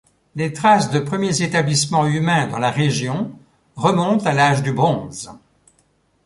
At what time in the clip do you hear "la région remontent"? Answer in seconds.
2.57-4.25